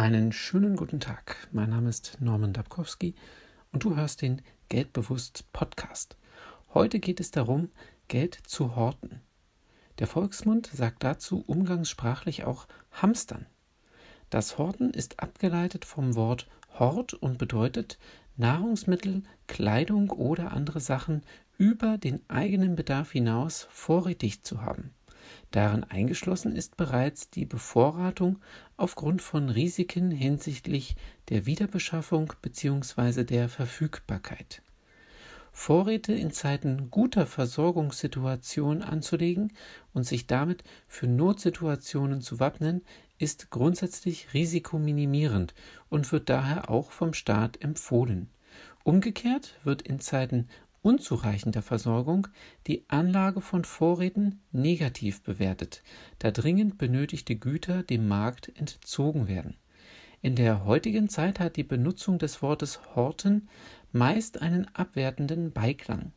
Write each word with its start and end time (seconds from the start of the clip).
Einen 0.00 0.32
schönen 0.32 0.76
guten 0.76 0.98
Tag. 0.98 1.36
Mein 1.52 1.68
Name 1.68 1.90
ist 1.90 2.16
Norman 2.20 2.54
Dabkowski 2.54 3.14
und 3.70 3.84
du 3.84 3.96
hörst 3.96 4.22
den 4.22 4.40
Geldbewusst 4.70 5.52
Podcast. 5.52 6.16
Heute 6.72 7.00
geht 7.00 7.20
es 7.20 7.32
darum, 7.32 7.68
Geld 8.08 8.40
zu 8.46 8.76
horten. 8.76 9.20
Der 9.98 10.06
Volksmund 10.06 10.70
sagt 10.72 11.04
dazu 11.04 11.44
umgangssprachlich 11.46 12.44
auch 12.44 12.66
Hamstern. 12.92 13.44
Das 14.30 14.56
Horten 14.56 14.88
ist 14.94 15.20
abgeleitet 15.20 15.84
vom 15.84 16.14
Wort 16.14 16.48
Hort 16.78 17.12
und 17.12 17.36
bedeutet 17.36 17.98
Nahrungsmittel, 18.38 19.22
Kleidung 19.48 20.08
oder 20.08 20.52
andere 20.52 20.80
Sachen 20.80 21.20
über 21.58 21.98
den 21.98 22.22
eigenen 22.30 22.74
Bedarf 22.74 23.12
hinaus 23.12 23.66
vorrätig 23.68 24.44
zu 24.44 24.62
haben. 24.62 24.94
Darin 25.50 25.84
eingeschlossen 25.84 26.54
ist 26.54 26.76
bereits 26.76 27.30
die 27.30 27.44
Bevorratung 27.44 28.38
aufgrund 28.76 29.20
von 29.20 29.48
Risiken 29.48 30.10
hinsichtlich 30.10 30.94
der 31.28 31.44
Wiederbeschaffung 31.46 32.32
bzw. 32.40 33.24
der 33.24 33.48
Verfügbarkeit. 33.48 34.62
Vorräte 35.52 36.12
in 36.12 36.30
Zeiten 36.30 36.90
guter 36.90 37.26
Versorgungssituation 37.26 38.82
anzulegen 38.82 39.52
und 39.92 40.04
sich 40.04 40.28
damit 40.28 40.62
für 40.86 41.08
Notsituationen 41.08 42.20
zu 42.20 42.38
wappnen, 42.38 42.82
ist 43.18 43.50
grundsätzlich 43.50 44.32
risikominimierend 44.32 45.54
und 45.88 46.10
wird 46.12 46.28
daher 46.28 46.70
auch 46.70 46.92
vom 46.92 47.12
Staat 47.12 47.60
empfohlen. 47.60 48.30
Umgekehrt 48.84 49.58
wird 49.64 49.82
in 49.82 50.00
Zeiten 50.00 50.48
unzureichender 50.82 51.62
Versorgung 51.62 52.28
die 52.66 52.84
Anlage 52.88 53.40
von 53.40 53.64
Vorräten 53.64 54.40
negativ 54.52 55.22
bewertet, 55.22 55.82
da 56.18 56.30
dringend 56.30 56.78
benötigte 56.78 57.36
Güter 57.36 57.82
dem 57.82 58.08
Markt 58.08 58.50
entzogen 58.56 59.28
werden. 59.28 59.56
In 60.22 60.36
der 60.36 60.64
heutigen 60.64 61.08
Zeit 61.08 61.40
hat 61.40 61.56
die 61.56 61.64
Benutzung 61.64 62.18
des 62.18 62.42
Wortes 62.42 62.80
Horten 62.94 63.48
meist 63.92 64.42
einen 64.42 64.66
abwertenden 64.74 65.52
Beiklang. 65.52 66.12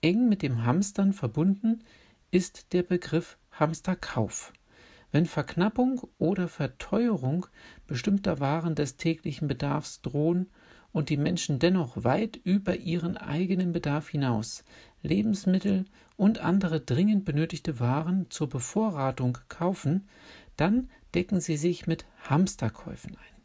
Eng 0.00 0.28
mit 0.28 0.42
dem 0.42 0.64
Hamstern 0.64 1.12
verbunden 1.12 1.82
ist 2.30 2.72
der 2.72 2.82
Begriff 2.82 3.38
Hamsterkauf. 3.50 4.52
Wenn 5.12 5.26
Verknappung 5.26 6.02
oder 6.18 6.48
Verteuerung 6.48 7.46
bestimmter 7.86 8.40
Waren 8.40 8.74
des 8.74 8.96
täglichen 8.96 9.48
Bedarfs 9.48 10.02
drohen 10.02 10.50
und 10.92 11.08
die 11.08 11.16
Menschen 11.16 11.58
dennoch 11.58 12.04
weit 12.04 12.36
über 12.36 12.76
ihren 12.76 13.16
eigenen 13.16 13.72
Bedarf 13.72 14.08
hinaus 14.08 14.64
Lebensmittel 15.02 15.84
und 16.16 16.38
andere 16.38 16.80
dringend 16.80 17.24
benötigte 17.24 17.80
Waren 17.80 18.30
zur 18.30 18.48
Bevorratung 18.48 19.38
kaufen, 19.48 20.08
dann 20.56 20.88
decken 21.14 21.40
sie 21.40 21.56
sich 21.56 21.86
mit 21.86 22.04
Hamsterkäufen 22.28 23.12
ein. 23.12 23.36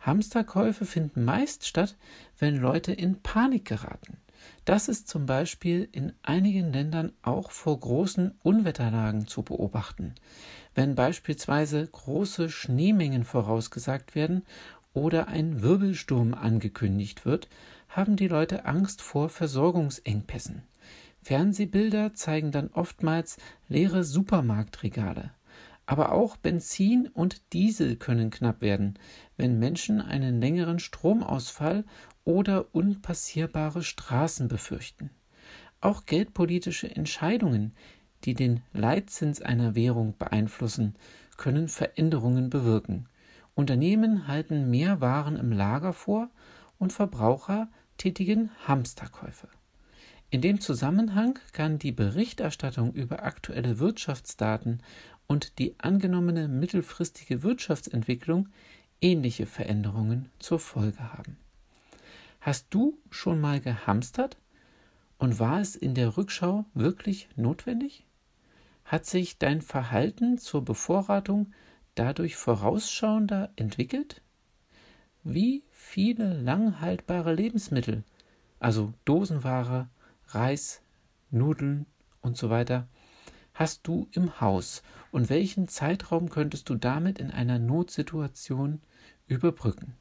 Hamsterkäufe 0.00 0.84
finden 0.84 1.24
meist 1.24 1.66
statt, 1.66 1.96
wenn 2.38 2.56
Leute 2.56 2.92
in 2.92 3.20
Panik 3.22 3.64
geraten. 3.64 4.18
Das 4.64 4.88
ist 4.88 5.08
zum 5.08 5.26
Beispiel 5.26 5.88
in 5.92 6.12
einigen 6.22 6.72
Ländern 6.72 7.12
auch 7.22 7.50
vor 7.50 7.78
großen 7.80 8.32
Unwetterlagen 8.42 9.26
zu 9.26 9.42
beobachten. 9.42 10.14
Wenn 10.74 10.94
beispielsweise 10.94 11.86
große 11.86 12.50
Schneemengen 12.50 13.24
vorausgesagt 13.24 14.14
werden 14.14 14.42
oder 14.96 15.28
ein 15.28 15.60
Wirbelsturm 15.60 16.32
angekündigt 16.32 17.26
wird, 17.26 17.50
haben 17.90 18.16
die 18.16 18.28
Leute 18.28 18.64
Angst 18.64 19.02
vor 19.02 19.28
Versorgungsengpässen. 19.28 20.62
Fernsehbilder 21.20 22.14
zeigen 22.14 22.50
dann 22.50 22.68
oftmals 22.68 23.36
leere 23.68 24.04
Supermarktregale. 24.04 25.32
Aber 25.84 26.12
auch 26.12 26.38
Benzin 26.38 27.08
und 27.08 27.52
Diesel 27.52 27.96
können 27.96 28.30
knapp 28.30 28.62
werden, 28.62 28.98
wenn 29.36 29.58
Menschen 29.58 30.00
einen 30.00 30.40
längeren 30.40 30.78
Stromausfall 30.78 31.84
oder 32.24 32.74
unpassierbare 32.74 33.82
Straßen 33.82 34.48
befürchten. 34.48 35.10
Auch 35.82 36.06
geldpolitische 36.06 36.90
Entscheidungen, 36.96 37.74
die 38.24 38.32
den 38.32 38.62
Leitzins 38.72 39.42
einer 39.42 39.74
Währung 39.74 40.14
beeinflussen, 40.18 40.94
können 41.36 41.68
Veränderungen 41.68 42.48
bewirken. 42.48 43.10
Unternehmen 43.56 44.28
halten 44.28 44.70
mehr 44.70 45.00
Waren 45.00 45.34
im 45.36 45.50
Lager 45.50 45.94
vor 45.94 46.28
und 46.78 46.92
Verbraucher 46.92 47.68
tätigen 47.96 48.50
Hamsterkäufe. 48.68 49.48
In 50.28 50.42
dem 50.42 50.60
Zusammenhang 50.60 51.38
kann 51.54 51.78
die 51.78 51.90
Berichterstattung 51.90 52.92
über 52.92 53.22
aktuelle 53.22 53.78
Wirtschaftsdaten 53.78 54.82
und 55.26 55.58
die 55.58 55.74
angenommene 55.78 56.48
mittelfristige 56.48 57.42
Wirtschaftsentwicklung 57.42 58.50
ähnliche 59.00 59.46
Veränderungen 59.46 60.28
zur 60.38 60.58
Folge 60.58 61.14
haben. 61.14 61.38
Hast 62.42 62.66
du 62.70 62.98
schon 63.10 63.40
mal 63.40 63.60
gehamstert 63.60 64.36
und 65.16 65.38
war 65.38 65.60
es 65.60 65.76
in 65.76 65.94
der 65.94 66.18
Rückschau 66.18 66.66
wirklich 66.74 67.30
notwendig? 67.36 68.04
Hat 68.84 69.06
sich 69.06 69.38
dein 69.38 69.62
Verhalten 69.62 70.36
zur 70.36 70.62
Bevorratung 70.62 71.54
dadurch 71.96 72.36
vorausschauender 72.36 73.50
entwickelt? 73.56 74.22
Wie 75.24 75.64
viele 75.70 76.40
langhaltbare 76.40 77.34
Lebensmittel, 77.34 78.04
also 78.60 78.94
Dosenware, 79.04 79.88
Reis, 80.28 80.82
Nudeln 81.30 81.86
und 82.20 82.36
so 82.36 82.48
weiter, 82.48 82.86
hast 83.54 83.86
du 83.88 84.06
im 84.12 84.40
Haus 84.40 84.82
und 85.10 85.30
welchen 85.30 85.66
Zeitraum 85.66 86.30
könntest 86.30 86.68
du 86.68 86.76
damit 86.76 87.18
in 87.18 87.30
einer 87.30 87.58
Notsituation 87.58 88.80
überbrücken? 89.26 89.94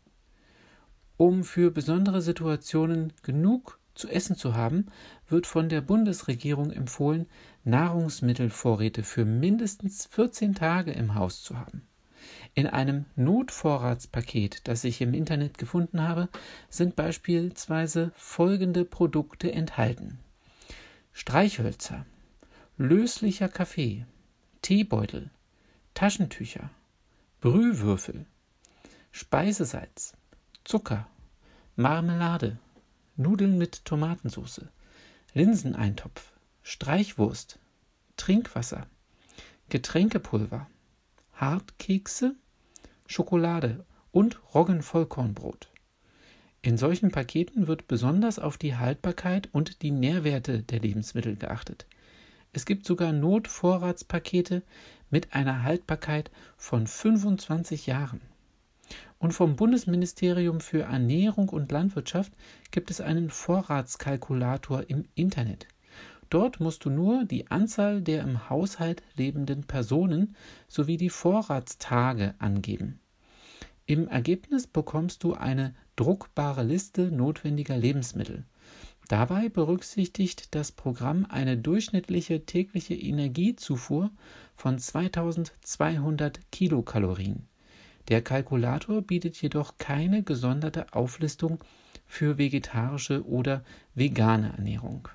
Um 1.17 1.44
für 1.44 1.72
besondere 1.72 2.22
Situationen 2.22 3.13
genug 3.23 3.79
zu 3.95 4.09
essen 4.09 4.35
zu 4.35 4.53
haben, 4.56 4.88
wird 5.28 5.47
von 5.47 5.69
der 5.69 5.81
Bundesregierung 5.81 6.72
empfohlen, 6.72 7.25
Nahrungsmittelvorräte 7.63 9.03
für 9.03 9.25
mindestens 9.25 10.06
14 10.06 10.53
Tage 10.53 10.91
im 10.91 11.16
Haus 11.16 11.41
zu 11.41 11.57
haben. 11.57 11.88
In 12.53 12.67
einem 12.67 13.05
Notvorratspaket, 13.16 14.67
das 14.67 14.84
ich 14.84 15.01
im 15.01 15.13
Internet 15.13 15.57
gefunden 15.57 16.01
habe, 16.01 16.29
sind 16.69 16.95
beispielsweise 16.95 18.11
folgende 18.16 18.85
Produkte 18.85 19.51
enthalten. 19.51 20.19
Streichhölzer, 21.13 22.05
löslicher 22.78 23.50
Kaffee, 23.50 24.05
Teebeutel, 24.61 25.29
Taschentücher, 25.94 26.69
Brühwürfel, 27.41 28.25
Speisesalz, 29.11 30.13
Zucker, 30.63 31.07
Marmelade, 31.75 32.57
Nudeln 33.17 33.57
mit 33.57 33.85
Tomatensauce, 33.85 34.65
Linseneintopf, 35.33 36.33
Streichwurst, 36.63 37.59
Trinkwasser, 38.17 38.87
Getränkepulver, 39.69 40.67
Hartkekse, 41.33 42.35
Schokolade 43.07 43.85
und 44.11 44.41
Roggenvollkornbrot. 44.53 45.69
In 46.61 46.77
solchen 46.77 47.11
Paketen 47.11 47.67
wird 47.67 47.87
besonders 47.87 48.39
auf 48.39 48.57
die 48.57 48.75
Haltbarkeit 48.75 49.49
und 49.51 49.81
die 49.81 49.91
Nährwerte 49.91 50.63
der 50.63 50.79
Lebensmittel 50.79 51.35
geachtet. 51.35 51.85
Es 52.51 52.65
gibt 52.65 52.85
sogar 52.85 53.11
Notvorratspakete 53.11 54.63
mit 55.09 55.33
einer 55.33 55.63
Haltbarkeit 55.63 56.31
von 56.57 56.87
25 56.87 57.85
Jahren. 57.85 58.21
Und 59.17 59.33
vom 59.33 59.56
Bundesministerium 59.56 60.59
für 60.59 60.83
Ernährung 60.83 61.50
und 61.50 61.72
Landwirtschaft 61.72 62.33
gibt 62.72 62.91
es 62.91 63.01
einen 63.01 63.29
Vorratskalkulator 63.29 64.89
im 64.89 65.06
Internet. 65.16 65.67
Dort 66.29 66.59
musst 66.59 66.85
du 66.85 66.89
nur 66.89 67.25
die 67.25 67.50
Anzahl 67.51 68.01
der 68.01 68.23
im 68.23 68.50
Haushalt 68.50 69.03
lebenden 69.16 69.63
Personen 69.63 70.35
sowie 70.67 70.97
die 70.97 71.09
Vorratstage 71.09 72.35
angeben. 72.39 73.00
Im 73.85 74.08
Ergebnis 74.08 74.66
bekommst 74.66 75.23
du 75.23 75.35
eine 75.35 75.75
druckbare 75.96 76.64
Liste 76.64 77.11
notwendiger 77.11 77.78
Lebensmittel. 77.78 78.43
Dabei 79.08 79.49
berücksichtigt 79.49 80.55
das 80.55 80.72
Programm 80.72 81.28
eine 81.29 81.58
durchschnittliche 81.58 82.46
tägliche 82.46 82.96
Energiezufuhr 82.96 84.09
von 84.55 84.79
2200 84.79 86.40
Kilokalorien. 86.52 87.47
Der 88.07 88.22
Kalkulator 88.22 89.02
bietet 89.02 89.41
jedoch 89.41 89.78
keine 89.78 90.22
gesonderte 90.22 90.93
Auflistung 90.93 91.63
für 92.05 92.37
vegetarische 92.37 93.25
oder 93.25 93.63
vegane 93.96 94.53
Ernährung. 94.55 95.07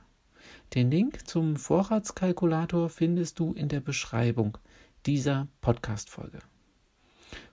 Den 0.75 0.90
Link 0.90 1.26
zum 1.28 1.56
Vorratskalkulator 1.56 2.88
findest 2.88 3.38
du 3.38 3.52
in 3.52 3.69
der 3.69 3.81
Beschreibung 3.81 4.58
dieser 5.06 5.48
Podcast-Folge. 5.60 6.40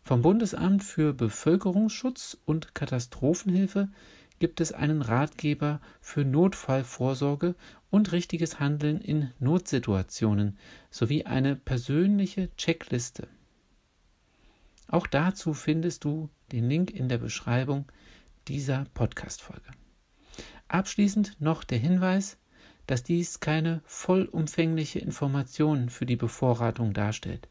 Vom 0.04 0.22
Bundesamt 0.22 0.84
für 0.84 1.14
Bevölkerungsschutz 1.14 2.38
und 2.46 2.74
Katastrophenhilfe 2.74 3.90
gibt 4.40 4.62
es 4.62 4.72
einen 4.72 5.02
Ratgeber 5.02 5.82
für 6.02 6.24
Notfallvorsorge 6.24 7.56
und 7.90 8.12
richtiges 8.12 8.60
Handeln 8.60 9.02
in 9.02 9.32
Notsituationen 9.40 10.58
sowie 10.92 11.26
eine 11.26 11.56
persönliche 11.56 12.50
Checkliste. 12.56 13.28
Auch 14.88 15.08
dazu 15.08 15.54
findest 15.54 16.04
du 16.04 16.30
den 16.52 16.70
Link 16.70 16.92
in 16.92 17.10
der 17.10 17.18
Beschreibung 17.18 17.86
dieser 18.48 18.86
Podcast-Folge. 18.94 19.70
Abschließend 20.70 21.40
noch 21.40 21.64
der 21.64 21.78
Hinweis, 21.78 22.38
dass 22.86 23.04
dies 23.04 23.42
keine 23.42 23.82
vollumfängliche 23.86 25.00
Information 25.00 25.90
für 25.90 26.06
die 26.06 26.16
Bevorratung 26.16 26.94
darstellt. 26.94 27.50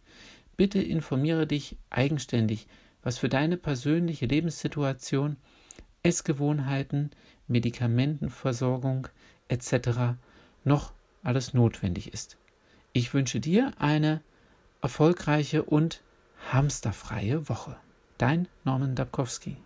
Bitte 0.56 0.80
informiere 0.80 1.46
dich 1.46 1.76
eigenständig, 1.90 2.66
was 3.02 3.18
für 3.18 3.28
deine 3.28 3.58
persönliche 3.58 4.26
Lebenssituation, 4.26 5.36
Essgewohnheiten, 6.02 7.10
Medikamentenversorgung 7.46 9.08
etc. 9.48 10.16
noch 10.64 10.92
alles 11.22 11.52
notwendig 11.52 12.14
ist. 12.14 12.38
Ich 12.94 13.12
wünsche 13.12 13.40
dir 13.40 13.72
eine 13.78 14.22
erfolgreiche 14.80 15.62
und 15.62 16.02
hamsterfreie 16.52 17.48
Woche. 17.48 17.76
Dein 18.18 18.48
Norman 18.64 18.94
Dabkowski. 18.94 19.56